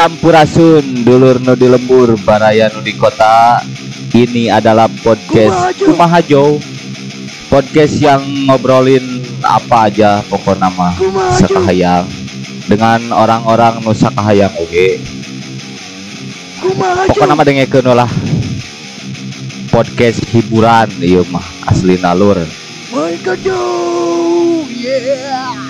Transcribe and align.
Sampurasun 0.00 1.04
dulur 1.04 1.36
nu 1.44 1.52
di 1.52 1.68
lembur 1.68 2.16
baraya 2.24 2.72
nu 2.72 2.80
di 2.80 2.96
kota. 2.96 3.60
Ini 4.16 4.48
adalah 4.48 4.88
podcast 4.88 5.76
Kumahajo 5.76 6.56
Podcast 7.52 8.00
yang 8.00 8.24
ngobrolin 8.48 9.20
apa 9.44 9.92
aja 9.92 10.24
pokoknya 10.24 10.72
mah 10.72 10.96
Sakahayang. 11.36 12.08
Dengan 12.64 13.12
orang-orang 13.12 13.84
nu 13.84 13.92
sakahayang 13.92 14.56
oke? 14.56 15.04
Pokok 17.12 17.26
nama 17.28 17.44
dengekeun 17.44 17.92
lah 17.92 18.08
Podcast 19.68 20.24
hiburan 20.32 20.88
iya 21.04 21.20
mah 21.28 21.44
asli 21.68 22.00
nalur. 22.00 22.40
My 22.88 23.20
God, 23.20 23.44
yeah. 23.44 25.69